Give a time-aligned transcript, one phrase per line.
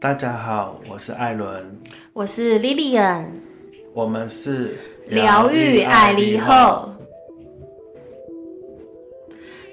[0.00, 1.78] 大家好，我是艾伦，
[2.12, 3.26] 我是 Lilian，
[3.92, 6.94] 我们是疗愈爱丽后，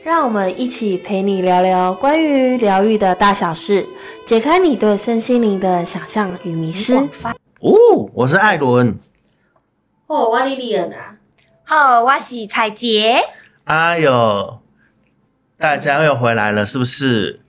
[0.03, 3.87] 让我们一起陪你聊聊关于疗愈的大小事，
[4.25, 6.95] 解开你对身心灵的想象与迷失。
[6.95, 8.99] 哦，我是艾伦。
[10.07, 11.17] 哦，我 Lilian 啊，
[11.63, 13.21] 好，我是彩杰。
[13.63, 14.59] 哎呦，
[15.57, 17.39] 大家又回来了，是不是？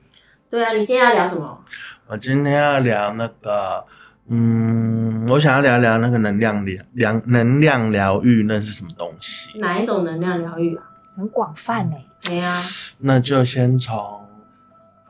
[0.49, 1.63] 对啊，你今天要聊什么？
[2.11, 3.85] 我今天要聊那个，
[4.29, 9.59] 嗯，我想要聊聊那个能量疗疗能量疗愈，那是什么东西？
[9.59, 10.83] 哪一种能量疗愈啊？
[11.15, 11.95] 很广泛呢。
[12.23, 12.51] 对呀，
[12.97, 13.95] 那就先从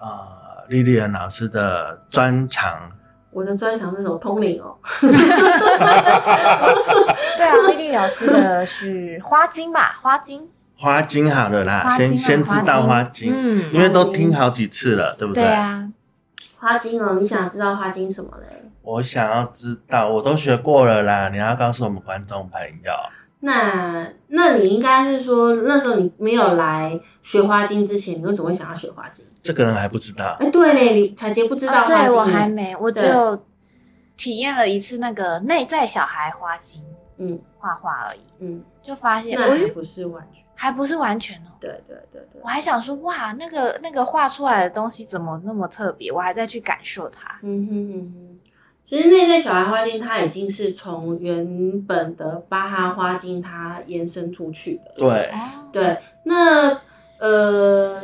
[0.02, 0.28] 呃
[0.68, 2.92] 莉莉安老师的专长。
[3.32, 4.18] 我的专长是什么？
[4.18, 4.76] 通灵哦。
[5.00, 5.08] 对
[7.48, 9.98] 啊，莉莉老师的是花精吧？
[10.02, 10.46] 花精。
[10.76, 15.44] 花精好了啦，先先知道花精，嗯，因为都听好几次了，对不对？
[15.46, 15.88] 对啊。
[16.60, 18.70] 花精哦，你想知道花精什么嘞？
[18.82, 21.30] 我想要知道，我都学过了啦。
[21.30, 22.92] 你要告诉我们观众朋友。
[23.42, 29.26] 那那你应该是说，那时候你没有来学花精之前，你为什么会想要学花精？
[29.40, 30.36] 这个人还不知道。
[30.40, 31.86] 哎，对嘞，你彩杰不知道。
[31.88, 33.42] 对我还没，我只有
[34.18, 36.84] 体验了一次那个内在小孩花精，
[37.18, 40.44] 嗯，画画而已，嗯，就发现那不是完全。
[40.60, 41.50] 还不是完全哦。
[41.60, 46.12] 对对对对，我还想说，哇，那个那个画出来的东西怎么那么特别？
[46.12, 47.40] 我还在去感受它。
[47.42, 48.40] 嗯哼嗯哼，
[48.84, 54.94] 其实内在小孩花精，它已经是从原本的巴哈花精它延伸出去的。
[54.98, 55.32] 对
[55.72, 56.82] 对，那
[57.20, 58.02] 呃。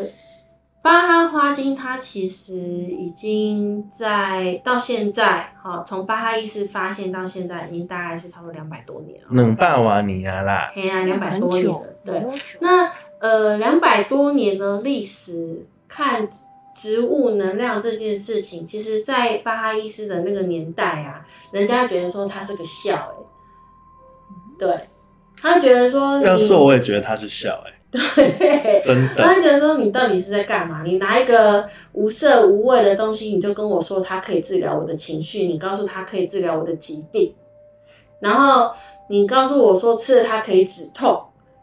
[0.86, 9.28] 巴哈花精，它其实已经在到现在，哈，从巴哈医师发现到现在，已经大概是差不多两百多年了。
[9.32, 11.82] 冷霸瓦尼亚啦，嘿啊，两百多年了。
[12.06, 12.24] 对，
[12.60, 12.88] 那
[13.20, 16.30] 呃，两百多年的历史，看
[16.76, 24.80] 植物能量这件事情，其实，在巴哈医师的那个年代啊，人家觉得说他是个笑，哎，对，
[25.42, 27.72] 他觉得说，要说我也觉得他是笑，哎。
[28.16, 29.24] 对，真的。
[29.24, 30.84] 他觉得说你到底是在干嘛？
[30.84, 37.34] 你拿一个无色无味的东西，你就跟我说它可以治疗我的情绪，你告诉他可以治疗我的疾病，
[38.20, 38.72] 然后
[39.10, 41.22] 你告诉我说吃了它可以止痛。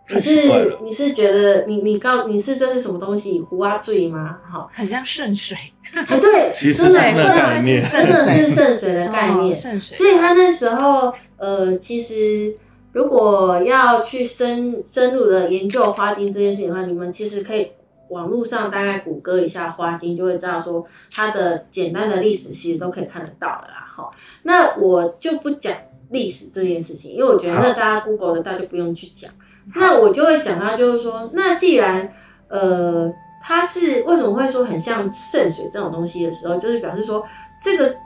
[0.08, 3.40] 你是你是觉得你你告你是这是什么东西？
[3.40, 4.38] 胡阿醉吗？
[4.50, 5.56] 好，很像圣水。
[5.94, 9.54] 哎，对，其实是那个概念，真的是圣水的概念。
[9.54, 9.96] 圣水。
[9.96, 12.56] 所以他那时候呃，其实。
[12.92, 17.72] 如果要去深深入的研究花精这件事情的话，你们其实可以
[18.08, 23.90] 网络上大概谷歌一下花精，就会知道说它的简单的历史其实都可以看得到的啦。
[23.96, 24.10] 哈，
[24.42, 25.74] 那我就不讲
[26.10, 29.30] 历史这件事情，因为我觉得那大家 Google 的大家就不用去讲。
[29.74, 32.12] 那我就会讲到就是说，那既然
[32.48, 33.10] 呃
[33.42, 37.24] 它是为什么会说很像圣水这种东西的时候，就是表示说
[37.62, 37.96] 这个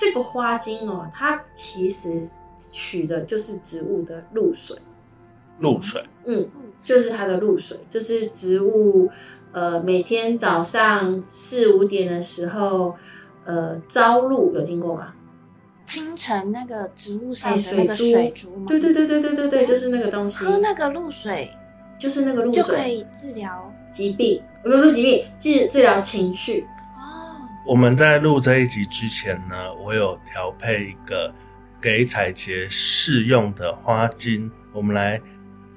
[0.00, 2.26] 这个花精哦，它其实。
[2.72, 4.76] 取的就是植物的露水，
[5.58, 6.48] 露水，嗯，
[6.80, 9.10] 就是它的露水，就是植物，
[9.52, 12.94] 呃，每天早上四五点的时候，
[13.44, 15.12] 呃，朝露有听过吗？
[15.84, 18.66] 清晨那个植物上的那个水珠吗？
[18.68, 20.44] 对对对对对对对，就是那个东西。
[20.44, 21.50] 喝那个露水，
[21.98, 26.64] 就是那个露水就可以治疗疾病，不不是疾病，治治疗情绪。
[26.96, 27.34] 哦，
[27.66, 31.32] 我们在录这一集之前呢，我有调配一个。
[31.80, 35.20] 给彩杰试用的花精，我们来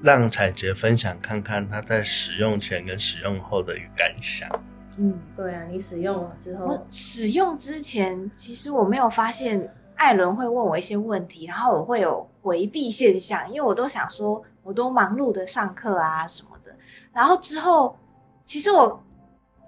[0.01, 4.49] 让彩杰分享看看她在使用前跟使用后的一个感想。
[4.97, 16.75] 嗯，对啊，你使用了之后，使用之前其实我没有发现艾伦会问我一些问题，然后我会有回避现象，因为我都想说我都忙碌的上课啊什么的。
[17.13, 17.97] 然后之后，
[18.43, 19.01] 其实我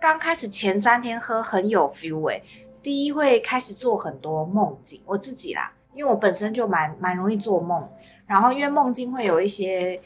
[0.02, 2.42] 刚开始前三天喝很有 feel 哎，
[2.84, 5.72] 第一会开始做很多梦境，我自己啦。
[5.96, 7.88] 因为我本身就蛮蛮容易做梦，
[8.28, 10.00] 然后因为梦境会有一些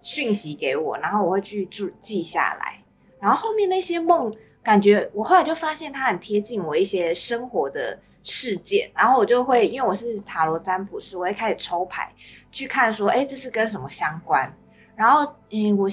[0.00, 2.78] 讯息给我，然后我会去注记下来，
[3.18, 12.12] 然后后面那些梦，感觉我后来就发现它很贴近我一些生活的事件，然后我就会因为我是塔罗占卜师，我会开始抽牌
[12.52, 14.52] 去看说，哎，这是跟什么相关？
[14.94, 15.88] 然后，嗯，我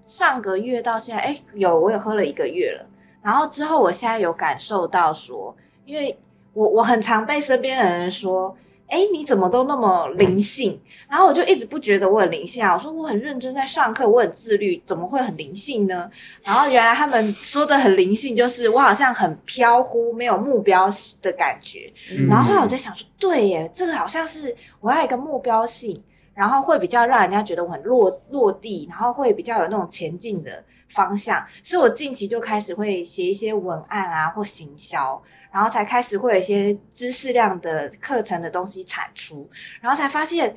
[0.00, 2.86] 上个月到现在，哎，有我有喝了一个月了，
[3.22, 6.16] 然后之后我现在有感受到说，因为
[6.52, 8.56] 我我很常被身边的人说。
[8.92, 10.78] 哎，你怎么都那么灵性？
[11.08, 12.74] 然后我就一直不觉得我很灵性啊。
[12.74, 16.10] 我说我很认真在上课，我很自律，怎么会很灵性呢？
[16.44, 20.90] 然后原来他们说的很灵性，就是我好像很飘忽，没有目标
[21.22, 21.90] 的感觉。
[22.28, 26.02] 然后后来我在想说，对耶，这个好像是我要一个目标性，
[26.34, 31.42] 然后会比较让人家觉得我很落落地，然后会比较有那种前进的方向。
[31.62, 35.22] 所以我近期就开始会写一些文案啊，或行销。
[35.52, 39.48] 然后才开始会有一些知识量的课程的东西产出，
[39.80, 40.56] 然后才发现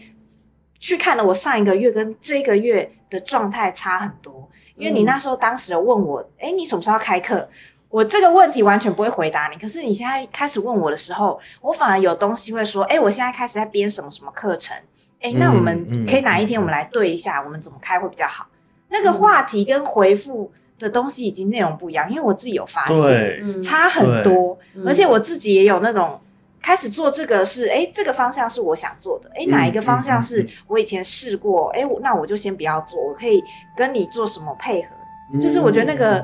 [0.80, 4.50] 去看了我上一个月跟这个月的状态差很多。
[4.76, 7.48] 因为你那时候当时有问我，哎，你什么时候要开课？
[7.88, 9.58] 我这个问题完全不会回答你。
[9.58, 14.76] 可是你现在开始问我的时候，我反而有东西会说，哎，我现在开始在编什么什么课程，
[15.22, 18.48] 哎，那我们可以哪一天我们来对一下，我们怎么开会比较好？
[18.90, 26.20] 那个话题跟回复的东西以及内容不一样，因为我自己有发现差很多，而且我自己也有那种
[26.62, 33.44] 开始做这个是，哎，这个方向是我想做的，哎，哪一个方向是我以前试过，哎，那我就先不要做，我可以
[33.76, 34.90] 跟你做什么配合？
[35.40, 36.24] 就是我觉得那个。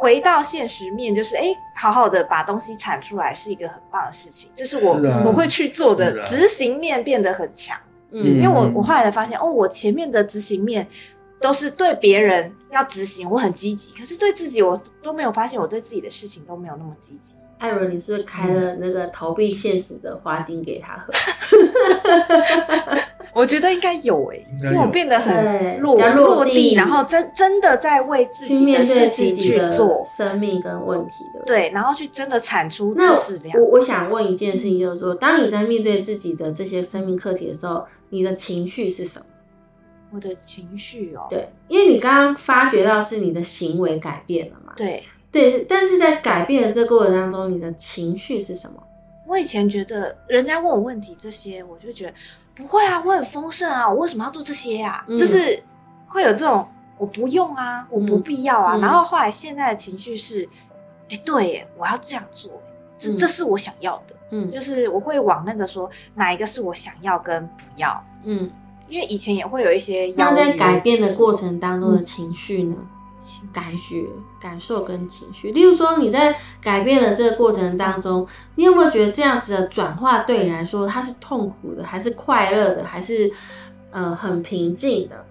[0.00, 4.92] 回到现实面，就是哎，好好的把东西产出来是一个很棒的事情，这是我
[5.26, 6.22] 我会去做的。
[6.22, 7.76] 执行面变得很强，
[8.12, 10.86] 嗯，因为我我后来才发现，哦，我前面的执行面
[11.40, 17.36] 都是对别人要执行，我很积极，可是对自己我都没有发现，我对自己的事情都没有那么积极。
[17.58, 21.12] 艾伦，你是是开了那个逃避现实的花精给他喝？
[23.34, 33.56] 我觉得应该有诶，因为我变得很落落地，然后真真的在为自己的事情去做生命跟问题的对，然后去真的产出知识量。
[33.60, 39.26] 我我想问一件事情，就是说，当你在面对自己的这些生命课题的时候，你的情绪是什么？
[40.10, 44.72] 我的情绪哦，对，因为你刚刚发觉到是你的行为改变了嘛？
[44.76, 48.82] 对对，但是在改变的这个过程当中，你的情绪是什么？
[49.26, 52.14] 我以前觉得人家问我问题这些，我就觉得。
[52.54, 55.04] 不会啊，我很丰盛啊，我为什么要做这些呀？
[55.10, 55.62] 就是
[56.08, 56.66] 会有这种
[56.96, 58.76] 我不用啊，我不必要啊。
[58.78, 60.44] 然后后来现在的情绪是，
[61.08, 62.50] 哎，对，我要这样做，
[62.98, 64.16] 这这是我想要的。
[64.32, 68.04] 嗯，就是我会往那个说哪一个是我想要跟不要。
[68.24, 68.50] 嗯，
[68.88, 72.76] 因为以前也会有一些那在改变的过程当中的情绪呢？
[73.52, 74.04] 感觉、
[74.40, 78.24] 感受跟情绪，例如说你在改变的这个过程当中，
[78.54, 83.28] 你有没有觉得这样子的转化对你来说，它是痛苦的，还是快乐的，还是
[83.90, 85.26] 呃很平静的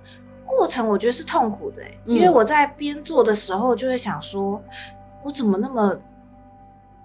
[0.46, 0.86] 过程？
[0.86, 4.62] 我觉得是痛苦的，因为我在边做的时候就会想说，
[5.24, 5.96] 我怎么那么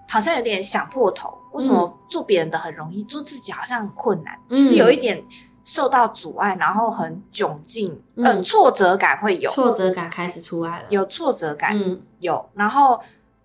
[0.09, 1.33] 好像有点想破头？
[1.53, 4.37] 为什么做别人的很容易，做自己好像很困难？
[4.49, 5.23] 其实有一点。
[5.63, 13.01] 受到阻碍，然后很窘境，呃，挫折感会有，挫折感开始出来了，有挫折感，嗯，有，然后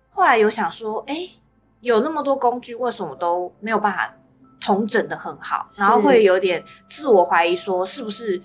[0.09, 1.29] 后来有想说，哎，
[1.79, 4.13] 有那么多工具，为什么都没有办法
[4.59, 5.67] 统整的很好？
[5.77, 8.41] 然后会有点自我怀疑，说是不是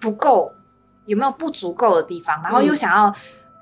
[0.00, 0.50] 不够，
[1.06, 2.42] 有没有不足够的地方？
[2.42, 3.14] 然后又想要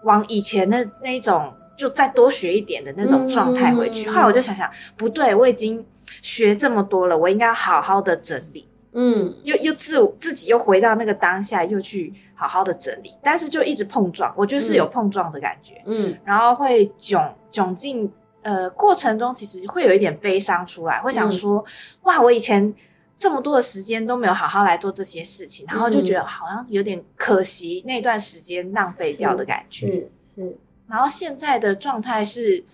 [0.05, 4.09] 往以前的那一种，就再多学一点的那种状态回去。
[4.09, 5.87] 后来我就想想，不对，我已经
[6.23, 8.67] 学这么多了，我应该好好的整理。
[8.93, 18.11] 嗯，又又自自己又回到那个当下，又去好好的整理，但是就一直碰撞，我觉得是有碰撞的感觉，嗯，然后会窘窘境，
[18.43, 21.65] 呃，过程中其实会有一点悲伤出来，会想说，
[22.03, 22.75] 哇，我以前
[23.17, 30.57] 这么多的时间都没有好好来做这些事情，然后就觉得好像有点可惜那段时间浪费掉的感觉，是是，
[30.89, 32.65] 然后现在的状态是。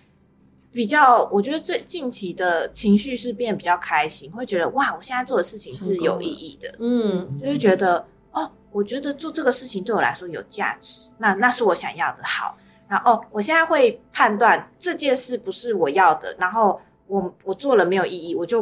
[0.77, 12.19] 比较，我觉得最近期的情绪是变比较开心，会觉得哇，我现在做的事情是有意义的，嗯，就会觉得哦，我觉得做这个事情对我来说有价值，那那是我想要的。
[12.23, 12.55] 好，
[12.87, 18.61] 然后我现在会判断这件事不是我要的，然后我我做了没有意义，我就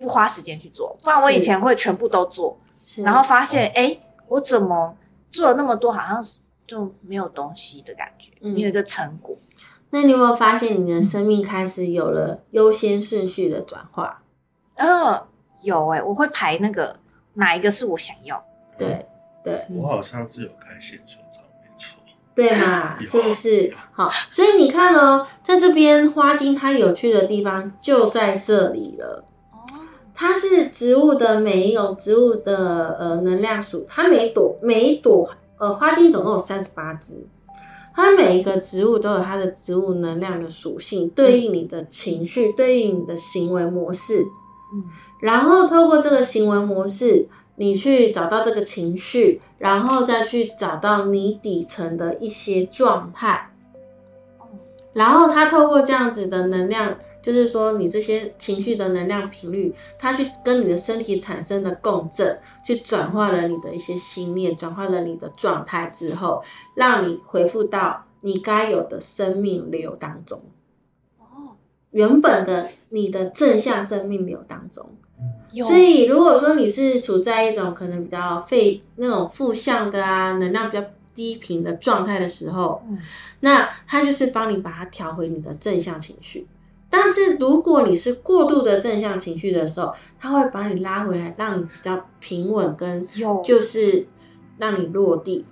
[0.00, 2.58] 不花时间去做，不然我以前会全部都做，
[3.04, 4.96] 然后发现哎，我怎么
[5.30, 9.36] 做了那么多，好像是就没有东西的感觉，没有一个成果。
[9.94, 14.22] 那你有没有发现你的生命开始有了优先顺序的转化？
[14.76, 15.22] 嗯，
[15.60, 16.96] 有哎，我会排那个
[17.34, 18.42] 哪一个是我想要。
[18.78, 19.04] 对
[19.44, 21.98] 对，我好像是有开线球照，没错。
[22.34, 22.96] 对嘛？
[23.02, 23.74] 是不是？
[23.92, 29.22] 好，所以你看呢，在这边花精它有趣的地方就在这里了。
[29.52, 29.58] 哦，
[30.14, 37.26] 它是植物的每一种植物的呃能量属，它每朵每一朵呃花精总共有三十八支。
[37.94, 44.24] 它每一个植物都有它的植物能量的属性，对应你的情绪，对应你的行为模式。
[44.74, 44.84] 嗯，
[45.20, 53.52] 然后透过这个行为模式，你去找到这个情绪，然后再去找到你底层的一些状态。
[54.92, 56.96] 然后它透过这样子的能量。
[57.22, 66.42] 就是说，你这些情绪的能量频率，它去跟你的身体产生的共振，去转化了你的一些心念，转化了你的状态之后，
[66.74, 70.42] 让你回复到你该有的生命流当中。
[71.18, 71.54] 哦，
[71.92, 74.84] 原本的你的正向生命流当中。
[75.52, 82.82] 所以，如果说你是处在一种可能比较费那种负向的啊，能量比较低频的状态的时候，
[83.40, 86.46] 那它就是帮你把它调回你的正向情绪。
[86.94, 94.06] 但是如果你是过度的正向情绪的时候，它会把你拉回来，让你比较平稳，跟有就是
[94.58, 95.46] 让你落地。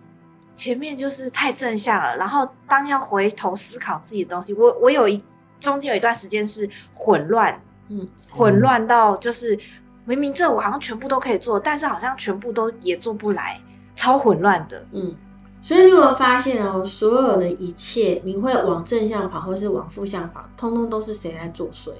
[0.54, 5.22] 前面就是太正向了，然后当要回头思考自己的东西，我我有一
[5.58, 9.58] 中间有一段时间是混乱，嗯，混乱到就是
[10.04, 13.58] 明明这我好像全部都可以做，但是好像全部都也做不来，
[13.94, 14.84] 超混乱的。
[14.92, 15.16] 嗯，
[15.62, 21.90] 所以你有没有发现哦，所有的一切，你会往正向跑，或是往负向跑，通通都是谁在作祟？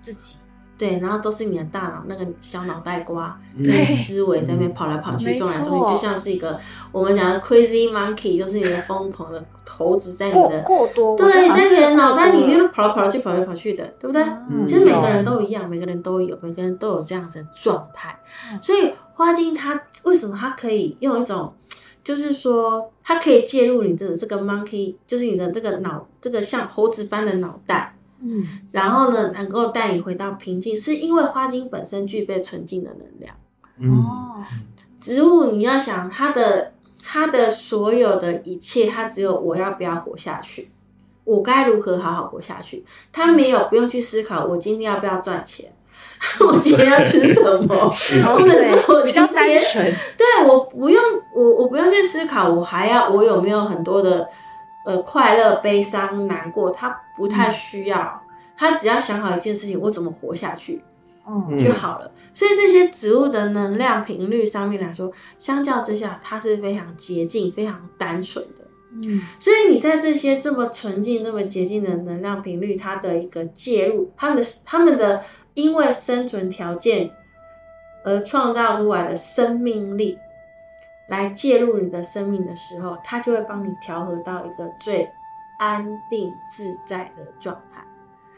[0.00, 0.36] 自己
[0.78, 6.58] 对，然后都是你的大脑那个小脑袋瓜嗯在思维在那边跑来跑去、没撞来撞去，就像是一个
[6.90, 14.22] 我们讲的 crazy monkey，就是你的疯狂的猴子在你的过多，对，在你的脑袋里面跑来跑去、跑来跑去的，对不对？
[14.50, 18.18] 嗯其实每个人都一样，每个人都有，每个人都有这样子的状态。
[18.50, 21.54] 嗯所以花精它为什么它可以用一种，
[22.04, 33.34] 就是说它可以介入你的这个 monkey，就是你的这个脑，这个像猴子般的脑袋，嗯然后呢，能够带你回到平静，是因为花精本身具备纯净的能量。
[33.78, 34.44] 嗯哦，
[35.00, 40.70] 植物你要想它的它的所有的一切，它只有我要不要活下去，
[41.24, 42.84] 我该如何好好活下去。
[43.12, 45.72] 它没有不用去思考我今天要不要赚钱，
[46.40, 47.90] 我今天要吃什么，哦
[48.38, 49.84] 或者是我对，比较单纯，
[50.16, 51.02] 对我不用
[51.34, 54.28] 我我不用去思考，我还要我有没有很多的
[54.86, 58.22] 呃快乐、悲伤、难过，他不太需要，
[58.56, 60.82] 他只要想好一件事情，我怎么活下去
[61.26, 61.46] 嗯。
[61.50, 61.64] 嗯。
[61.64, 62.10] 就好了。
[62.32, 68.64] 所以这些植物的能量频率上面来说，相较之下，它是非常洁净、非常单纯的。
[69.02, 69.20] 嗯。
[69.38, 75.22] 所以你在这些这么纯净、这么洁净的能量频率，它的一个介入，他们的他们的
[75.54, 77.10] 因为生存条件
[78.04, 80.18] 而创造出来的生命力，
[81.08, 85.08] 来介入你的生命的时候，它就会帮你调和到一个最
[85.58, 87.84] 安定自在的状态。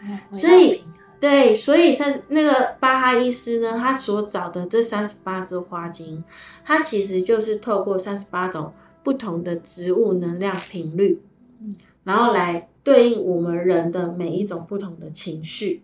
[0.02, 0.84] 嗯所以
[1.18, 6.22] 对，所以三那个巴哈伊斯呢，他所找的这三十八支花精，
[6.62, 8.70] 它其实就是透过三十八种
[9.02, 11.22] 不同的植物能量频率，
[11.60, 11.74] 嗯。
[12.02, 15.82] 然后来对应我们人的每一种不同的情绪，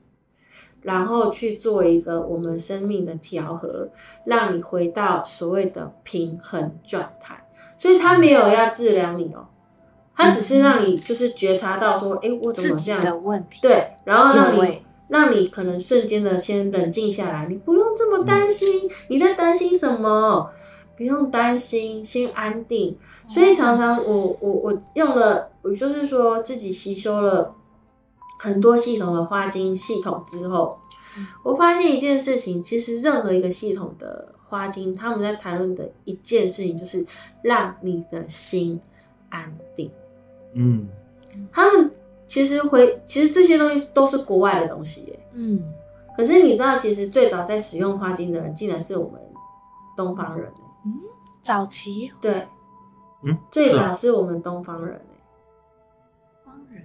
[0.82, 3.88] 然后去做一个我们生命的调和，
[4.24, 7.46] 让你回到所谓的平衡状态。
[7.76, 9.46] 所以他没有要治疗你哦，
[10.14, 20.50] 他只是让你就是觉察到说，哎、我怎么这样的问题，对，然后让你让你可能瞬间的先冷静下来，你不用这么担心，你在担心什么？
[20.96, 22.94] 不用担心，先安定。
[23.26, 27.54] 所以常常我我我用了，我就是说自己吸收了
[28.42, 30.78] 很多系统的花精系统之后
[31.18, 37.04] 嗯，我发现一件事情，其实任何一个系统的花精，他们在谈论的一件事情就是
[37.42, 38.80] 让你的心
[39.28, 39.90] 安定。
[40.54, 40.88] 嗯。
[41.52, 41.90] 他们
[42.26, 45.20] 其实回，其实这些东西都是国外的东西耶。
[45.34, 45.62] 嗯。
[46.16, 49.20] 可是你知道，其实最早在使用花精的人，竟然是我们
[49.96, 50.50] 东方人
[50.84, 50.94] 嗯，
[51.42, 52.10] 早期？
[52.20, 52.46] 对，
[53.22, 55.00] 嗯，最早是我们东方人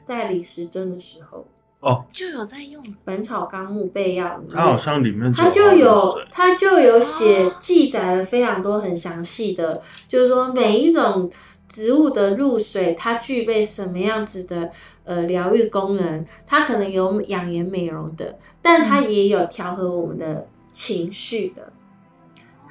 [0.06, 1.46] 在李时珍的时候，
[1.80, 11.30] 哦，就有在用，《本草纲目备要》里面，它好像里面它就有它就有写哦记载了非常多很详细的，就是说每一种
[11.68, 14.72] 植物的入水，它具备什么样子的
[15.04, 21.72] 呃疗愈功能，它可能有养颜美容的，但它也有调和我们的情绪的。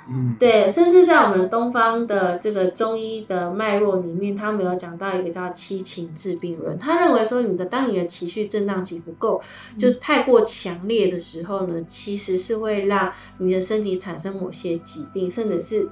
[0.09, 6.79] 嗯对，甚至在我们东方的这个中医的脉络里面，他们有讲到一个叫七情治病论。
[6.79, 9.41] 他认为说，你的当你的情绪震荡起伏够，
[9.79, 15.89] 就太过强烈的时候呢，其实是会让你的身体产生某些疾病，甚至是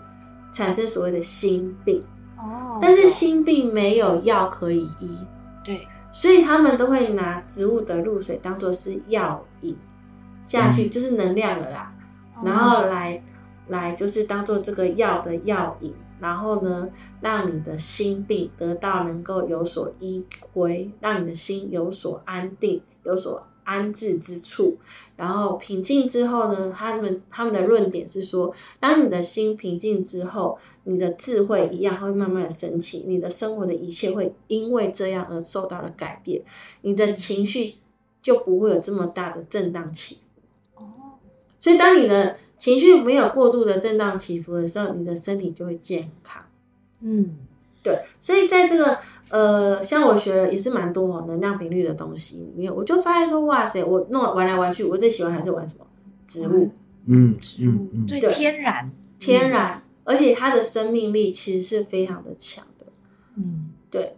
[0.52, 2.04] 产生所谓的心病。
[2.36, 5.16] 哦，但是心病没有药可以医，
[5.64, 9.74] 对，所以他们都会拿植物的露水当做是药引
[10.44, 11.94] 下去，嗯就是能量了啦。
[11.96, 13.22] 哦然后来
[13.72, 16.88] 来就是当做这个药的药引，然后呢，
[17.20, 24.76] 让你的心病得到能够有所依归，让你的心有所安定，有所安置之处。
[25.16, 36.42] 然后平静之后呢，他们他们的论点是说，当你的心平静之后，你的智慧一样会慢慢的升起，你的生活的一切会因为这样而受到了改变，
[36.82, 37.74] 你的情绪
[38.20, 40.20] 就不会有这么大的震荡起伏。
[41.62, 46.42] 所以，当你的情绪没有过度的震荡起伏的时候，你的身体就会健康。
[47.00, 47.36] 嗯。
[47.84, 48.96] 对，所以在这个
[49.30, 55.86] 呃，像我学了也是蛮多哦能量频率的东西里面，我就发现说，哇塞，我弄玩来玩去，我最喜欢还是玩什么
[56.26, 56.70] 植物，
[57.06, 57.36] 嗯。
[57.40, 58.32] 植物嗯嗯，对对。
[58.32, 62.86] 天然，天然，而且它的生命力其实是非常的强的。
[63.34, 63.70] 嗯。
[63.90, 64.14] 对，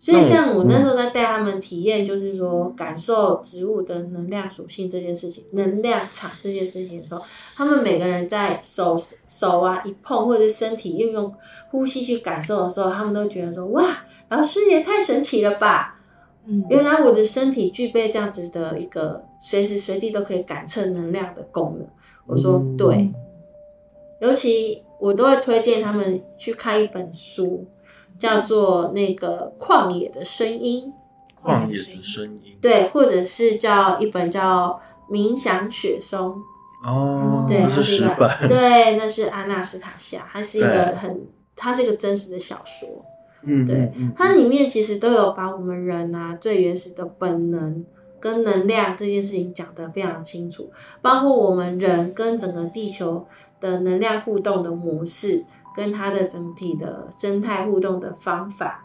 [0.00, 7.22] 所以像我那时候在带他们体验，就是说感受植物的能量属性这件事情，能量场这件事情的时候，
[7.56, 11.34] 他们每个人在手手啊一碰，或者是身体运用
[11.70, 15.96] 呼吸去感受的时候，他们都觉得说哇，老师也太神奇了吧！
[16.46, 21.86] 嗯，原来我的身体具备这样子的一个随时随地都可以感测能量的功能。
[22.24, 23.12] 我说嗯对，
[24.20, 27.66] 尤其我都会推荐他们去看一本书，
[28.18, 30.92] 叫做那个《旷野的声音。
[31.40, 34.80] 旷野的声音》，，对，或者是叫一本叫
[35.12, 36.30] 《冥想雪松》，
[36.84, 42.88] 哦，对，那是它是一个十本，对，那是阿纳斯塔夏，它是一个很，它是一个真实的小说。
[43.42, 47.86] 嗯，对它里面其实都有把我们人啊最原始的本能
[48.18, 50.68] 跟能量这件事情讲得非常清楚，
[51.00, 53.24] 包括我们人跟整个地球
[53.60, 55.44] 的能量互动的模式，
[55.78, 58.84] 跟它的整体的生态互动的方法，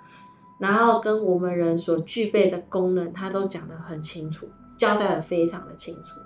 [0.59, 4.47] 然后跟我们人所具备的功能，它都讲得很清楚，
[4.77, 6.19] 交代的非常的清楚。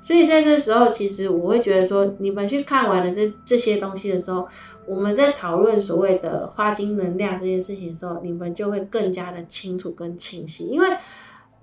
[0.00, 4.46] 所以在这时候，其实我会觉得说，你们去看完了这这些东西的时候，
[4.86, 10.86] 我们在讨论所谓的花精能量这件事情的时候，你们就会更加的清楚跟清晰，因为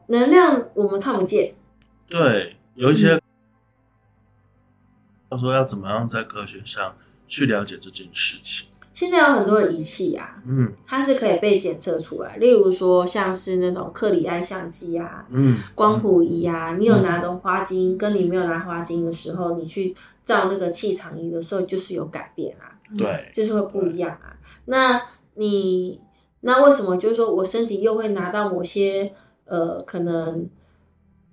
[0.08, 1.54] 能量我们看不见，
[2.10, 3.22] 对，有一些嗯
[5.30, 6.94] 他说要怎么样在科学上
[7.30, 10.70] 去了解这件事情，现在有很多的仪器啊，嗯。
[10.86, 19.96] 它是可以被检测出来，例如说像是那种克里埃相机啊、嗯，光谱仪啊，你有拿着花精，跟你没有拿花精的时候，你去
[20.26, 22.76] 照那个气场仪的时候，就是有改变啊。
[22.98, 24.36] 对，就是会不一样啊。
[24.66, 25.00] 那
[25.36, 26.02] 你
[26.42, 29.14] 那为什么就是说我身体又会拿到某些
[29.46, 30.50] 呃可能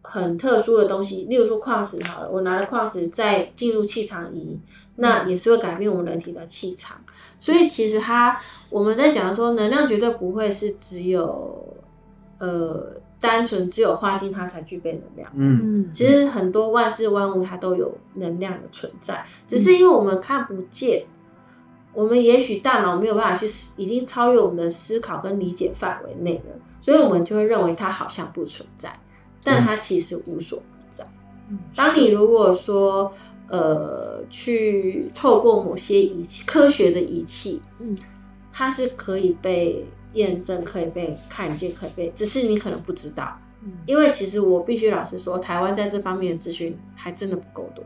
[0.09, 4.59] 很特殊的东西，例如说矿石好了，我拿了矿石再进入气场仪，
[4.95, 6.97] 那也是会改变我们人体的气场。
[7.41, 11.77] 所以其实它我们在讲说能量绝对不会是只有
[12.39, 15.31] 呃单纯只有花精它才具备能量。
[15.35, 21.05] 嗯嗯，其实很多万事万物它都有能量的存在，只是因为我们看不见，
[21.93, 28.99] 我们也许大脑没有办法去思，已经超越我们的思考跟理解范围内了，所以我们就会认为它好像不存在，
[29.47, 31.05] 但它其实无所不在。
[31.49, 33.13] 嗯当你如果说
[33.49, 37.97] 呃去透过某些仪器，科学的仪器，嗯，
[38.53, 43.39] 它是可以被验证、可以被看见、可以被，只是你可能不知道。
[43.63, 47.85] 嗯因为其实我必须老实说，台湾在这方面的资讯还真的不够多。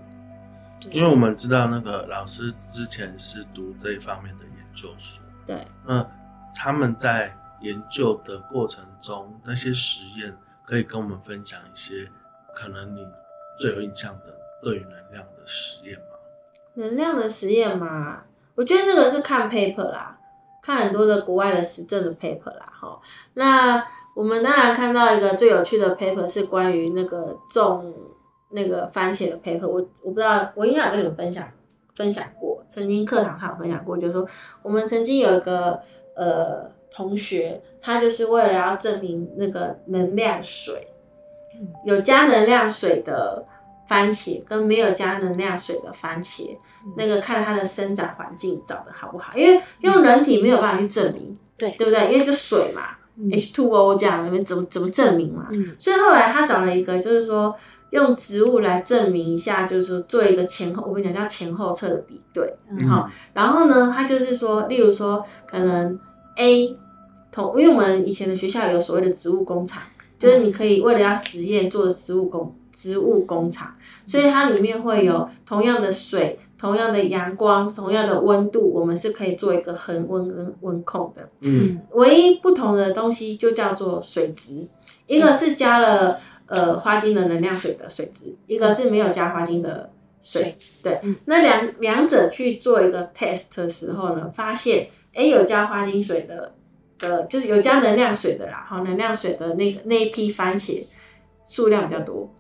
[0.90, 6.06] 因为我们知道那个老师之前是读这一方面的研究所，对，那
[6.54, 10.34] 他们在研究的过程中，那些实验
[10.70, 12.08] 可以跟我们分享一些
[12.54, 13.04] 可能你
[13.58, 16.04] 最有印象的对于能量的实验吗？
[16.74, 18.22] 能量的实验嘛，
[18.54, 20.16] 我觉得那个是看 paper 啦，
[20.62, 23.00] 看很多的国外的实证的 paper 啦，哈。
[23.34, 27.92] 那我们当然看到一个最有趣的 paper 是关于那个种
[28.50, 31.48] 那个番茄的 paper，我我不知道，我应该有跟你们分享
[31.96, 34.24] 分享过，曾经课堂上有分享过，就是说
[34.62, 35.80] 我们曾经有一个
[36.14, 40.88] 呃同学，他就是为了要证明那个能量水
[41.54, 41.68] 嗯。
[41.84, 43.44] 有加能量水的
[43.88, 46.56] 番茄跟没有加能量水的番茄，
[46.96, 51.70] 那个看它的生长环境长得好不好，因为用人体没有办法去证明，对。
[51.72, 52.12] 对不对？
[52.12, 52.96] 因为就水嘛
[53.32, 55.48] H two O 这样，你们怎么怎么证明嘛？
[55.52, 55.76] 嗯。
[55.78, 57.54] 所以后来他找了一个，就是说
[57.90, 62.54] 用植物来证明一下，就是说做一个前后，我跟你讲叫前后侧的比对。
[62.70, 62.88] 嗯。
[62.88, 65.98] 好然后呢，他就是说，例如说，可能
[66.36, 66.76] A
[67.32, 69.82] 同，因为我们以前的学校有所谓的植物工厂，
[70.18, 73.74] 就是你可以为了要实验做的植物工植物工厂，
[74.06, 81.28] 所以它里面会有同样的水、同样的阳光、同样的温度，我们是可以做一个恒温跟温控的。
[81.40, 84.66] 嗯唯一不同的东西就叫做水质，
[85.06, 89.90] 一个是加了呃花精的能量水的水质，一个是没有加花精的
[90.22, 90.56] 水。
[90.82, 96.54] 对，嗯那两两者去做一个 test 的时候呢，发现诶有加花精水的
[96.98, 100.84] 的，就是有加能量水的啦，好，能量水的那个那一批番茄
[101.44, 102.32] 数量比较多，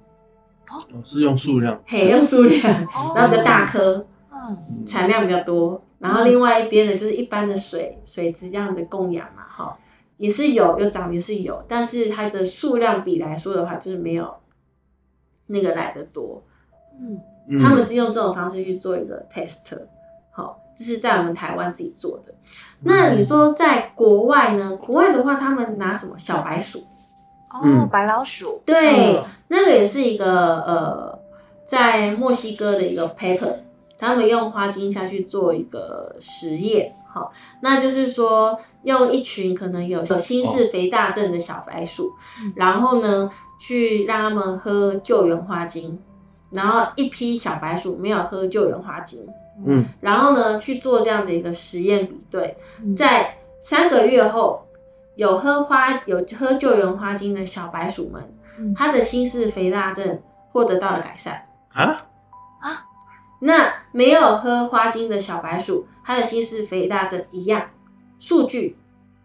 [0.68, 9.78] 哦是用数量，嘿，用数量，哦然后比较大颗，嗯产量比较多，然后另外一边呢就是一般的水水质这样的供养嘛，哈，
[10.16, 14.32] 也是有有涨也是有，但是它的数量比来说的话，就是没有
[15.46, 16.42] 那个来的多。
[17.00, 19.76] 嗯嗯他们是用这种方式去做一个 test，
[20.30, 22.34] 好，这是在我们台湾自己做的。
[22.82, 24.76] 那你说在国外呢？
[24.76, 26.18] 国外的话，他们拿什么？
[26.18, 26.78] 小白鼠？
[27.52, 31.18] 哦嗯，白老鼠，对，嗯那个也是一个呃，
[31.66, 33.52] 在墨西哥的一个 paper，
[33.98, 42.52] 他们用花精下去做一个实验，好，那就是说用一群可能有有心室肥大症的小白鼠，嗯。
[42.54, 43.28] 然后呢
[43.58, 46.00] 去让他们喝救援花精，
[46.50, 49.26] 然后一批小白鼠没有喝救援花精，
[49.66, 54.66] 嗯然后呢去做这样子一个实验比对，嗯在三个月后，
[55.16, 58.22] 有喝花有喝救援花精的小白鼠们，
[58.58, 61.46] 嗯它的心室肥大症获得到了改善。
[61.72, 62.06] 啊，
[63.40, 67.70] 那没有喝花精的小白鼠，它的心室肥大症一样，
[68.18, 68.76] 数据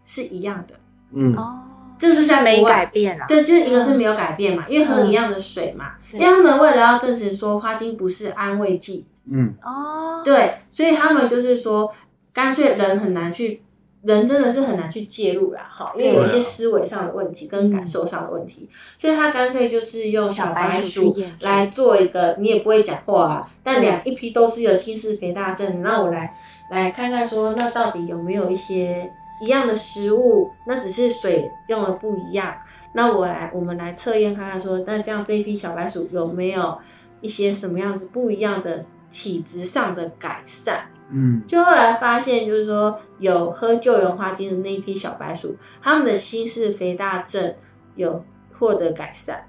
[0.04, 0.74] 是一样的。
[1.12, 1.58] 嗯哦，
[1.98, 3.26] 这是在没改变啊。
[3.26, 5.92] 对，就是一个是没有改变嘛，因为喝一样的水嘛。
[6.10, 9.54] 对因为他们为了要证实说花精不是安慰剂，嗯。
[9.62, 11.92] 哦，对，所以他们就是说，
[12.32, 13.62] 干脆人很难去，
[14.02, 26.34] 人真的是很难去介入啦，哈，因为有一些思维上的问题跟感受上的问题，所以他干脆就是用小白鼠来做一个，你也不会讲话啊，但两一批都是有心室肥大症，那我来
[26.70, 29.10] 来看看说，那到底有没有一些
[29.42, 32.54] 一样的食物，那只是水用的不一样，
[32.92, 36.78] 那我来我们来测验看看说，那这样这一批小白鼠有没有
[37.20, 40.80] 一些什么样子不一样的体质上的改善？
[41.08, 47.54] 嗯就后来发现，就是说有喝救援花精的那一批小白鼠，他们的心室肥大症
[47.94, 48.24] 有
[48.58, 49.46] 获得改善。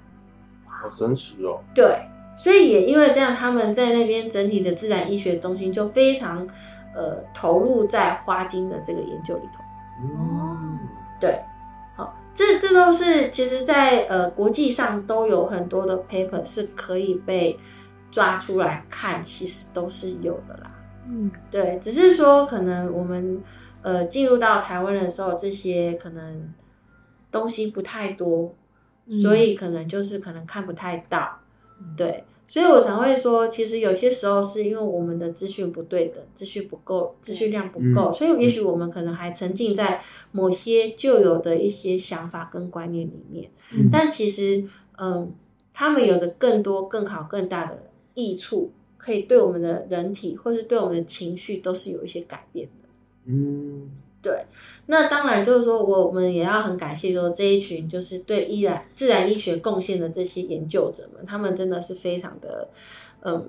[0.66, 1.58] 好真实哦。
[1.74, 1.98] 对，
[2.36, 6.46] 所以也因为这样，他们在那边整体的自然医学中心就非常
[6.94, 9.60] 呃投入在花精的这个研究里头。
[10.00, 10.78] 嗯
[11.20, 11.40] 对，
[11.96, 17.58] 好，这这都是其实在，呃国际上都有很多的 paper 是可以被
[18.10, 20.74] 抓出来看，其实都是有的啦。
[21.06, 23.42] 嗯，对，只是说可能我们
[23.82, 26.52] 呃进入到台湾的时候，这些可能
[27.30, 28.54] 东西不太多，
[29.06, 31.38] 嗯所以可能就是可能看不太到。
[31.80, 40.00] 嗯对，所以我才会说，其实有些时候是因为我们的资讯不对的，资讯不够，资讯量不够，嗯所以也许我们可能还沉浸在
[40.32, 43.48] 某些旧有的一些想法跟观念里面。
[43.72, 44.64] 嗯但其实，
[44.98, 45.32] 嗯，
[45.72, 47.78] 他们有着更多、更好、更大的
[48.18, 52.88] 益处，可以对我们的人体或是对我们的情绪都是有一些改变的。
[53.26, 54.36] 嗯对，
[54.86, 62.68] 那当然就是说，我们也要很感谢说这一群就是对依然自然医学贡献的这些研究者们，他们真的是非常的
[63.22, 63.48] 嗯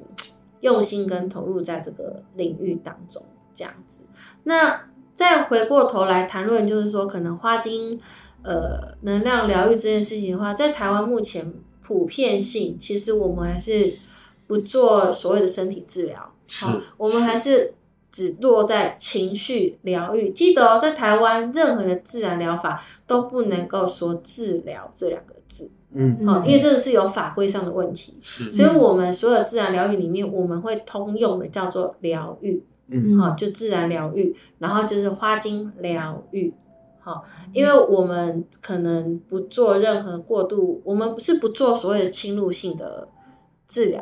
[0.60, 3.22] 用心跟投入在这个领域当中
[3.54, 4.00] 这样子。
[4.44, 8.00] 那再回过头来谈论，就是说可能花精
[8.44, 11.52] 呃能量疗愈这件事情的话，在台湾目前
[11.82, 13.98] 普遍性，其实我们还是
[14.50, 17.74] 不做所谓的身体治疗，好我们还是。
[18.12, 20.32] 只落在情绪疗愈。
[20.32, 26.18] 记得哦，在台湾任何的自然疗法都不能够说治疗这两个字，嗯。
[26.28, 28.18] 哦，嗯因为这个是有法规上的问题。
[28.20, 28.52] 是。
[28.52, 36.52] 所以，我们所有自然疗愈里面，我们会通用的叫做疗愈，嗯好、就自然疗愈，然后就是花精疗愈，
[37.02, 43.08] 好、因为我们可能不做任何过度，我们不是不做所谓的侵入性的
[43.68, 44.02] 治疗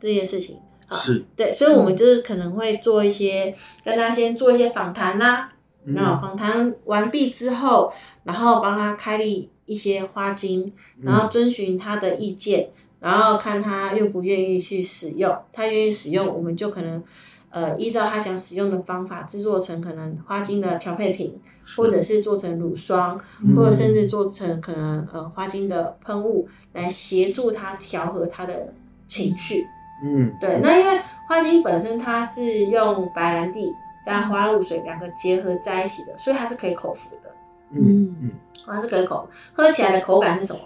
[0.00, 5.52] 这件事情，啊是对，所以我们就是可能会做一些跟他先做一些访谈啦、
[5.84, 5.94] 嗯。
[5.94, 7.92] 然后访谈完毕之后，
[8.24, 15.36] 然后帮他开立一些花精，然后遵循他的意见，然后看他愿不愿意去使用。
[15.52, 17.02] 他愿意使用，我们就可能
[17.50, 21.38] 呃依照他想使用的方法制作成可能花精的调配品，
[21.76, 23.56] 或者是做成乳霜，嗯。
[23.56, 28.72] 或者甚至做成可能呃花精的喷雾，来协助他调和他的
[29.06, 29.64] 情绪。
[30.02, 33.74] 嗯对，那因为花精本身它是用白兰地
[34.06, 37.30] 加花露水两个结合在一起的，所以它是可以口服的，
[37.70, 38.30] 嗯嗯
[38.66, 40.60] 它是可以口，喝起来的口感是什么？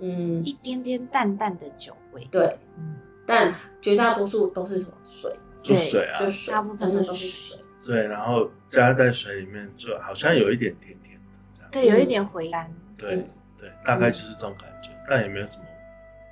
[0.00, 2.26] 嗯，一点点淡淡的酒味。
[2.30, 5.32] 对，嗯，但绝大多数都是什么水，
[5.62, 7.58] 就水啊就水，大部分真的都是水。
[7.84, 11.70] 对，然后加在水里面，就好像有一点甜甜的这样。
[11.70, 12.68] 对，有一点回甘。
[12.98, 15.64] 对嗯对，大概就是这种感觉，但也没有什么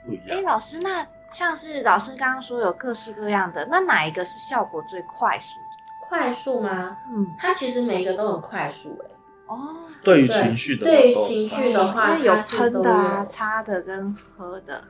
[0.04, 0.42] 不一样哎，样。
[0.42, 6.08] 老师，那像是老师刚刚说有各式各样的，那哪一个是效果最快速的？
[6.08, 6.98] 快速吗？
[7.10, 9.10] 嗯，它其实每一个都很快速哎、
[9.46, 14.84] 哦，对于情绪的对于情绪的话，有喷的啊、擦的跟喝的，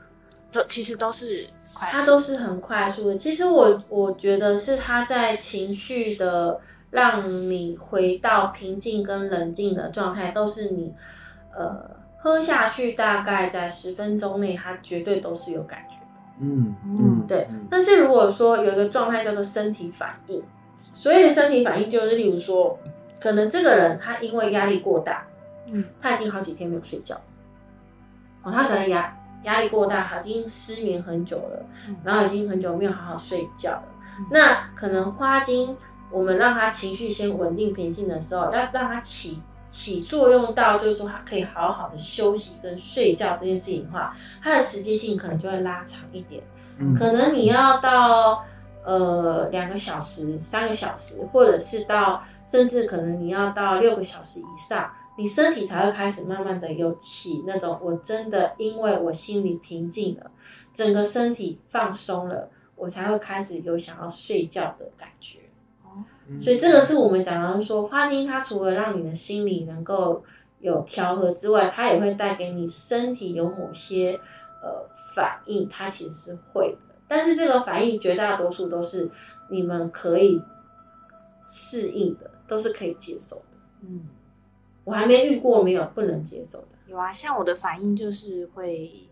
[0.51, 1.93] 都其实都是快速。
[1.93, 3.17] 它都是很快速的。
[3.17, 10.93] 其实我我觉得是它在情绪的让你回到平静跟冷静的状态，都是你
[11.55, 16.02] 呃喝下去大概在十分钟内，它绝对都是有感觉的。
[16.43, 20.43] 嗯嗯嗯，对嗯但是如果说有一个状态叫做身体反应，
[20.93, 22.79] 所谓的身体反应就是例如说，
[23.21, 25.25] 可能这个人他因为压力过大，
[25.69, 27.15] 嗯他已经好几天没有睡觉，
[28.43, 33.85] 哦，他可能压压力过大，他已经失眠很久了，嗯然后已经很久没有好好睡觉了。
[34.19, 35.75] 嗯那可能花精
[36.11, 39.41] 我们让他情绪先稳定平静的时候，要让他起
[39.73, 46.45] 起作用到，就是说他可以好好的休息跟睡觉这件事情的话，它的时间性可能就会拉长一点。
[46.79, 48.45] 嗯可能你要到
[48.85, 60.31] 呃两个小时、三个小时，或者是到甚至可能你要到六个小时以上，你身体才会开始慢慢的有起那种我真的因为我心里平静了，
[60.75, 65.39] 整个身体放松了，我才会开始有想要睡觉的感觉。
[66.29, 70.23] 嗯所以这个是我们讲到说，花精它除了让你的心理能够
[70.61, 74.21] 有调和之外，它也会带给你身体有某些
[74.63, 76.95] 呃反应，它其实是会的。
[77.09, 79.11] 但是这个反应绝大多数都是
[79.51, 80.41] 你们可以
[81.47, 83.43] 适应的，都是可以接受的。
[83.83, 84.07] 嗯，
[84.85, 86.69] 我还没遇过没有不能接受的。
[86.87, 89.09] 有啊，像我的反应就是会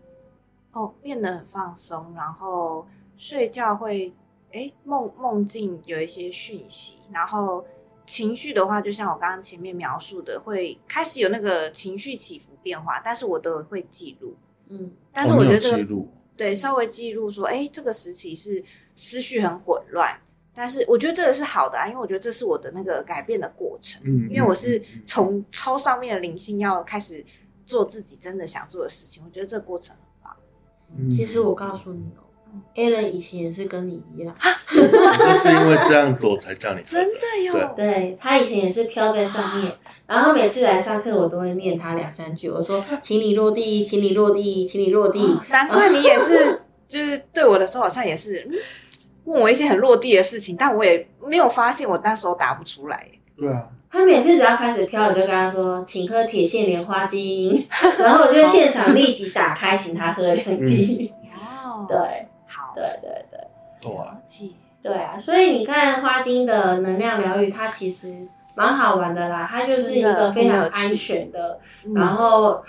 [0.71, 4.13] 哦变得很放松，然后睡觉会
[4.53, 7.65] 哎梦梦境有一些讯息，然后
[8.05, 14.35] 情绪的话，就像我刚刚前面描述的，会开始有那个情绪起伏变化，但是我都会记录。
[14.67, 18.63] 嗯，但是我觉得这个记录对稍微记录说，哎，这个时期是
[18.95, 20.19] 思绪很混乱，
[20.53, 24.01] 但是我觉得这个是好的啊，因为我觉得这是我的那个改变的过程。
[24.05, 27.23] 嗯，因为我是从超上面的灵性要开始
[27.65, 30.35] 做自己真的想做的事情，我觉得这个过程很棒。
[30.97, 32.23] 嗯其实我告诉你哦、
[32.75, 34.35] a l a n 以前也是跟你一样，
[34.69, 37.43] 就是因为这样子我才叫你真的的。
[37.43, 38.17] 哟，对。
[38.19, 39.71] 他以前也是飘在上面，
[40.07, 45.19] 然后每次来上课我都会念他两三句，我说请你落地，请你落地，请你落地。
[45.19, 48.57] 哦难怪你也是， 就是对我的时候好像也是、嗯、
[49.25, 53.07] 问我一些很落地的事情，但我也没有发现我那时候答不出来。
[53.37, 57.65] 对啊，他每次只要开始飘，我就跟他说，请喝铁线莲花精，
[57.97, 61.11] 然后我就现场立即打开，请他喝两滴。
[61.33, 61.97] 哦，对。
[61.97, 62.30] 好，
[62.75, 64.49] 对对对哇，了解，
[64.81, 72.63] 对啊，所以你看花精的能量疗愈，它其实蛮好玩的啦，它就是一个非常安全的，嗯然后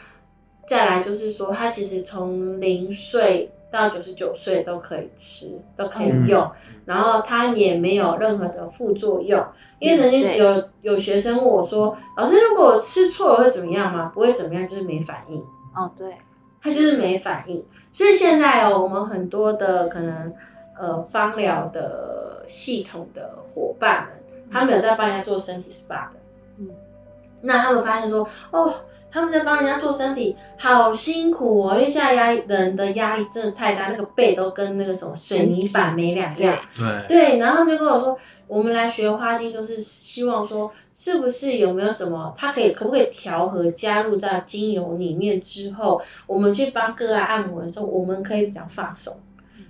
[0.66, 6.50] 再来就是说，它其实从零岁到九十九岁都可以吃，都可以用，
[6.84, 9.44] 然后它也没有任何的副作用。
[9.78, 15.40] 因为曾经对有有学生问我说：“老师，如果我吃错了会怎么样吗？”不会怎么样，就是没反应。
[15.74, 16.16] 哦，对，
[16.62, 17.66] 它就是没反应。
[17.92, 20.34] 所以现在哦，我们很多的可能
[20.76, 26.18] 呃芳疗的系统的伙伴们，他们有在帮人家做身体 SPA 的，
[26.58, 26.70] 嗯，
[27.42, 28.74] 那他们发现说，哦，
[29.12, 36.58] 他们在帮人家做身体好辛苦哦，因为现在压力人的压力真的太大，那个背都跟那个什么水泥板没两样。
[36.74, 49.14] 对，对，然后他们就跟我说，我们来学花精，就是希望说，是不是有没有什么，它可以可不可以调和加入在精油里面之后，我们去帮个案按摩的时候，我们可以比较放松。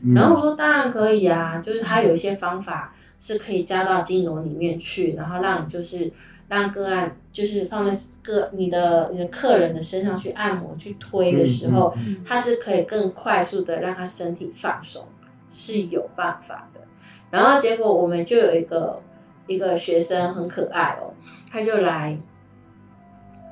[0.04, 6.10] 嗯然后我说当然可以啊，就是它有一些方法是可以加到精油里面去，然后让你就是
[6.52, 15.08] 让个案就是放在个你的你的客人的身上去按摩去推的时候，嗯它是可以更快速的让他身体放松，
[15.48, 16.80] 是有办法的。
[17.30, 19.00] 然后结果我们就有一个
[19.46, 21.14] 一个学生很可爱哦，
[21.50, 22.20] 他就来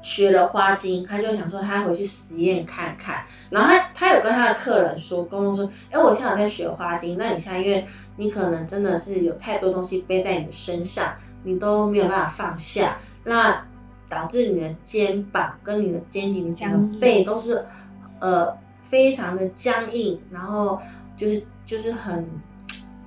[0.02, 3.24] 学了花精，他就想说他回去实验看看。
[3.48, 7.86] 然后他他有跟他的客人说，沟通说，哎，我现在在学花精，那你现在因为
[8.16, 13.66] 你可能真的是有太多东西背在你的身上，你都没有办法放下，那
[14.08, 17.64] 导致你的肩膀跟你的肩颈、你整个背都是
[18.18, 20.80] 呃非常的僵硬，然后
[21.16, 22.28] 就是就是很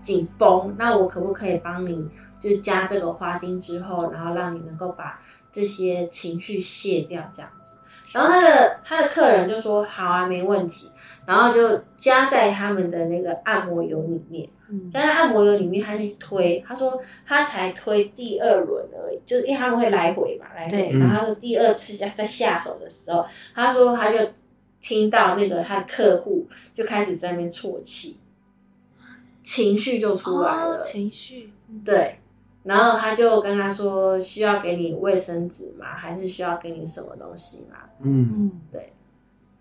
[0.02, 0.74] 紧绷。
[0.78, 5.19] 那我可不可以帮你，就是加这个花精之后，然后让你能够把
[5.52, 7.78] 这些情绪卸掉，这样子。
[8.13, 10.91] 然后他的他的客人就说好啊，没问题，
[11.26, 14.50] 然后就加在他们的那个按摩油里面。
[14.92, 20.90] 加在按摩油里面，他去推，他说他才推第二轮而已，就是因为他们会来回嘛，来回。
[20.98, 24.18] 然后他说第二次在在下手的时候，他说他就
[24.82, 28.18] 听到那个他的客户就开始在那边啜泣，
[29.44, 30.80] 情绪就出来了。
[30.80, 32.18] 哦情绪，嗯，对，
[32.64, 35.86] 然后他就跟他说需要给你卫生纸吗？
[35.96, 37.78] 还是需要给你什么东西吗？
[38.02, 38.92] 嗯对，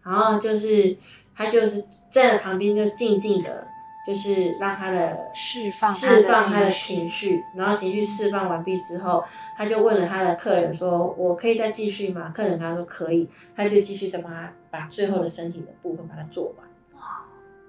[0.02, 0.96] 然后就是
[1.44, 3.66] 他就是站在旁边就静静的，
[4.06, 9.24] 就是让他的释放释放他的情情绪，然后情绪释放完毕之后，
[9.56, 16.66] 他就问了他的客人说：“我可以再继续吗？”客人他说可以，他就继续再帮他把最后的身体的部分把它做完。
[17.00, 17.24] 哇，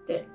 [0.06, 0.28] 对，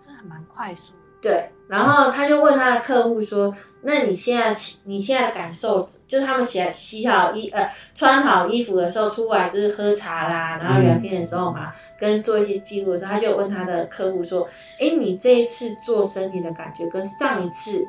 [0.00, 14.48] 这还蛮快速的，对，然后他就问他的客户说：“那你现在你现在的感受，就是他们洗洗好衣呃穿好衣服的时候出来就是喝茶啦，然后聊天的时候嘛，跟做一些记录的时候，他就问他的客户说
[14.80, 17.84] ：‘哎，你这一次做身体的感觉跟上一次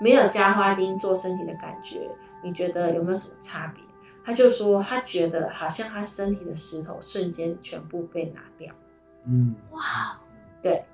[0.00, 2.08] 没有加花精做身体的感觉，
[2.42, 3.82] 你觉得有没有什么差别？
[4.24, 8.74] 他就说他觉得好像他身体的石头瞬间全部被拿掉。
[9.24, 10.20] 嗯，哇，
[10.60, 10.84] 对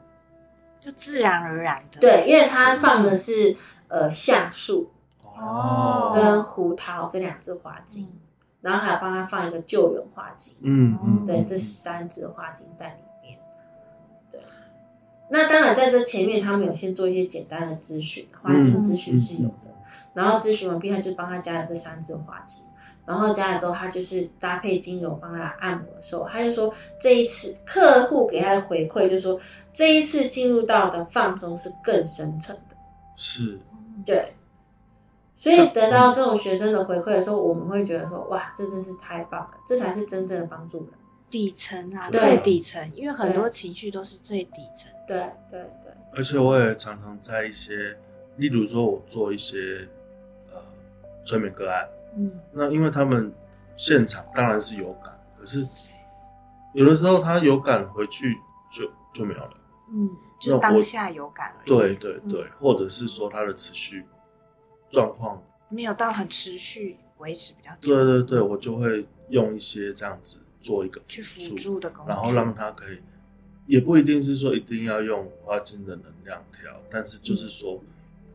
[0.82, 4.90] 就自然而然的，对，因为他放的是呃橡树
[5.22, 8.18] 哦跟胡桃这两支花精，嗯
[8.62, 10.56] 然后还有帮他放一个救援花精。
[10.62, 13.38] 嗯嗯，对，这三支花精在里面。
[14.30, 14.40] 对，
[15.30, 19.74] 那当然在这前面，他们有先做一些简单的咨询，花精咨询是有的。
[20.14, 22.64] 然后咨询完毕，他就帮他加了这三支花精。
[23.04, 29.40] 然后加了之后，他就是搭配精油帮他按摩的时候，他就说这一次客户给他的回馈就是说，
[29.72, 32.76] 这一次进入到的放松是更深层的。
[33.16, 34.32] 是，嗯对，
[35.36, 40.88] 所以得到这种学生的回馈的时候，我们会觉得说，哇，这真是太棒了，这才是真正的帮助人。
[41.28, 44.92] 底层啊，对最底层，因为很多情绪都是最底层。
[45.08, 45.16] 对
[45.50, 45.92] 对对。
[46.14, 47.96] 而且我也常常在一些，
[48.36, 49.88] 例如说我做一些
[50.52, 50.60] 呃
[51.24, 53.32] 催眠个案，嗯，那因为他们
[53.76, 55.66] 现场当然是有感，可是
[56.74, 58.36] 有的时候他有感回去
[58.70, 59.54] 就就没有了。
[59.94, 60.08] 嗯，
[60.40, 64.04] 就当下有感而已，对对对，或者是说他的持续
[64.90, 73.00] 状况，没有到很持续维持比较久，对对对，我就会用一些这样子做一个去辅助，的工具，然后让他可以，
[73.66, 77.78] 也不一定是说一定要用花精的能量调，但是就是说，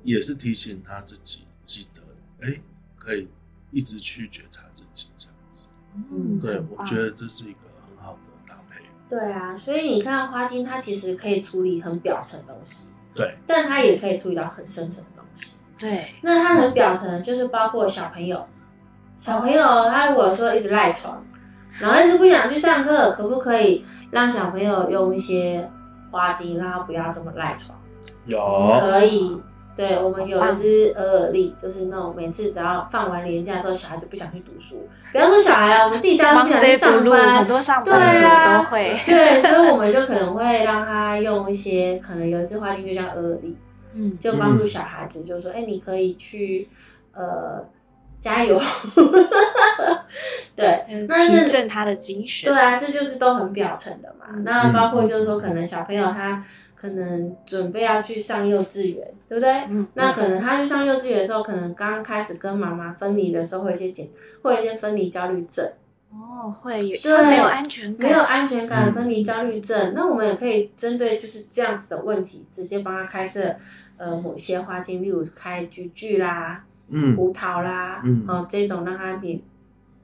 [0.03, 2.01] 也是提醒他自己记得，
[2.45, 2.61] 哎，
[2.99, 3.27] 可以
[3.71, 5.69] 一直去觉察自己这样子。
[6.11, 8.83] 嗯，对我觉得这是一个很好的搭配。
[9.09, 15.57] 对啊，所以你看花精，它其实可以处理很表层的东西，对，但它也可以处理到很深层的东西。
[15.77, 18.45] 对，那它很表层，就是包括小朋友，
[19.19, 21.23] 小朋友他如果说一直赖床，
[21.79, 25.69] 然后一直不想去上课，可不可以让小朋友用一些
[26.11, 27.79] 花精，让他不要这么赖床？
[28.25, 29.39] 有，可以。
[29.77, 43.55] 对，我们有一只鹅尔利，就是那种每次只要放完年假之后，小孩子不想去读书，不要说小孩啊，我们自己当然不想去上班，很多上对班都会，对，所以我们就可能会让他用一些，可能有一只花精就叫鹅尔利，
[43.93, 46.67] 嗯，就帮助小孩子，就是说，哎、你可以去
[47.13, 47.63] 呃
[48.21, 48.59] 加油，
[50.55, 54.25] 对，那是提振他的精神，对啊，这就是都很表层的嘛。
[54.33, 54.43] 嗯。
[54.43, 56.43] 那包括就是说，可能小朋友他
[56.75, 59.51] 可能准备要去上幼稚园，对不对？
[59.69, 64.09] 嗯，那可能他去上幼稚园的时候，可能刚开始跟妈妈分离的时候，会有一些减，
[64.41, 65.69] 会有一些分离焦虑症。
[66.09, 68.93] 哦，会有对他没有安全感，没有安全感、嗯。
[68.93, 73.55] 分离焦虑症，那我们也可以针对就是这样子的问题，直接帮他开设
[73.97, 79.41] 呃某些花精，例如开菊苣啦、嗯胡桃啦，嗯哦这种让他免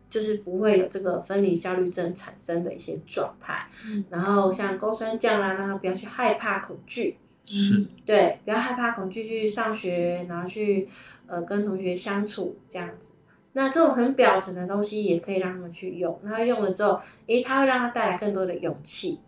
[0.10, 3.67] 就是不会有这个分离焦虑症产生的一些状态。
[3.88, 10.88] 嗯然后像勾酸酱啦，让他不要去害怕恐惧，是，对，不要害怕恐惧去上学，然后去
[11.26, 13.10] 呃跟同学相处这样子。
[13.56, 19.19] 那这种很表层的东西也可以让他们去用，然后用了之后，诶，它会让他带来更多的勇气，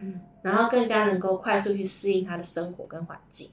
[0.00, 3.50] 嗯，然后更加能够快速去适应他的生活跟环境。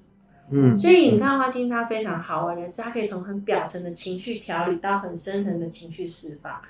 [0.51, 6.61] 嗯，所以你看花精它非常好玩的是，它可以从很表层的情绪调理到很深层的情绪释放，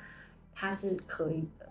[0.53, 1.67] 它是可以的，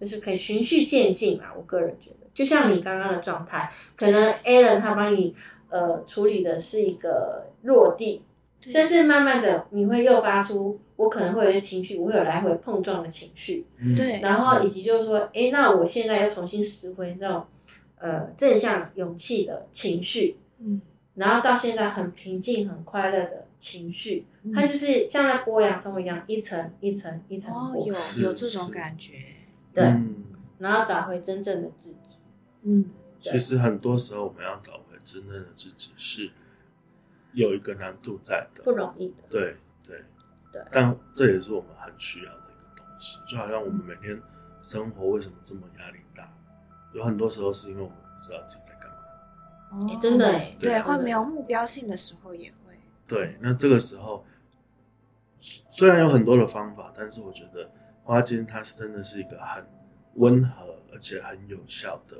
[0.00, 1.44] 就是可以循序渐进嘛。
[1.56, 5.34] 我个人觉得，就像你刚刚的状态，可能 Alan 他帮你
[5.68, 8.22] 呃处理的是一个落地，
[8.60, 14.20] 对但是慢慢的你会诱发出我可能会有些情绪，我会有来回碰撞的情绪，嗯对。
[14.20, 17.44] 然后以及就是说，诶，那我现在要重新拾回那种
[17.98, 20.80] 呃正向勇气的情绪，嗯，
[21.14, 24.52] 然后到现在很平静、很快乐的情绪，嗯。
[24.52, 29.14] 它就是像在剥洋葱一样，一层一层一层哦，剥，有有这种感觉，
[29.74, 30.24] 对，嗯。
[30.58, 32.22] 然后找回真正的自己。
[32.62, 32.86] 嗯，
[33.20, 36.30] 其实很多时候我们要找回真正的自己是
[37.32, 40.02] 有一个难度在的，不容易的，对对。
[40.52, 40.62] 对。
[40.70, 43.18] 但这也是我们很需要的一个东西。
[43.26, 44.20] 就好像我们每天
[44.62, 46.32] 生活为什么这么压力大，
[46.94, 48.91] 有很多时候是因为我们不知道自己在干嘛。
[50.00, 50.26] 真的。
[50.26, 52.74] 诶对，对会没有目标性的时候也会，
[53.06, 54.24] 对，那这个时候
[55.70, 57.70] 虽然有很多的方法，但是我觉得
[58.04, 59.64] 花精它是真的是一个很
[60.14, 62.16] 温和而且很有效的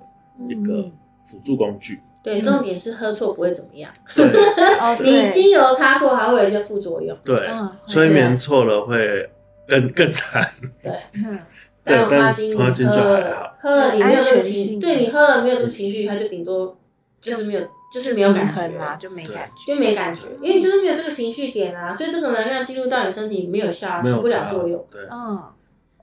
[0.48, 0.92] 一个嗯
[1.26, 2.00] 辅助工具。
[2.24, 4.24] 对，重点是喝错不会怎么样，对。
[4.78, 7.18] 哦， 你，精油擦错还会有一些副作用。
[7.24, 9.28] 对，嗯催眠错了会
[9.66, 10.48] 更更惨。
[10.80, 11.00] 对，
[11.84, 13.42] 但但花精花精就喝还好。
[13.42, 16.78] 了喝了你没有情，性对你喝了没有这个情绪，它就顶多
[17.22, 18.96] 就是没有，就是没有感觉。
[18.98, 24.84] 就没感觉，就没感觉，因为你就是没有这个情绪点啊，所以这个能量进入到你身体没有效，起不了作用。
[24.90, 25.42] 对，嗯，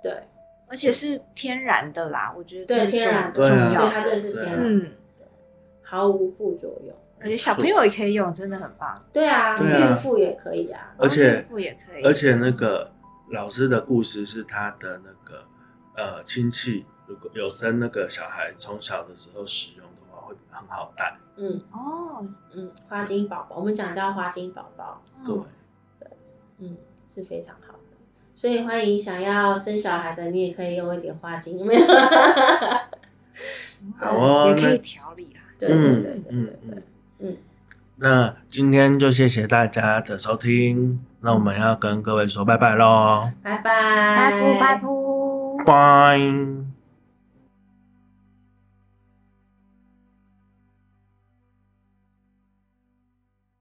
[0.01, 0.23] 对，
[0.67, 4.91] 而且是天然的啦，我觉得对天然的重要对，它真的是天然，嗯，
[5.83, 6.95] 毫无副作用。
[7.21, 9.05] 而且小朋友也可以用，真的很棒。
[9.11, 10.93] 对啊，孕妇也可以啊。
[10.97, 12.89] 而且孕妇也可以，而且那个
[13.31, 15.43] 老师的故事是他的那个
[15.97, 19.85] 呃亲戚，如果有生那个小孩，从小的时候使用
[20.59, 21.15] 很好带。
[21.37, 25.35] 嗯哦，嗯，花金宝宝，我们讲叫花精宝宝，对，
[26.59, 26.75] 嗯，
[27.07, 27.79] 是非常好的。
[28.35, 31.81] 所以欢迎想要生小孩的，你也可以用一点花金，没有？
[33.97, 35.39] 好哦，也可以调理啦。
[35.57, 36.83] 对对对嗯对对嗯对嗯。
[37.19, 37.37] 嗯，
[37.97, 45.65] 那今天就谢谢大家的收听，那我们要跟各位说拜拜喽，拜拜，拜拜拜拜。
[45.65, 46.68] 拜。